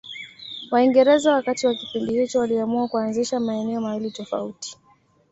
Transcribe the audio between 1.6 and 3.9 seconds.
wa kipindi hicho waliamua kuanzisha maeneo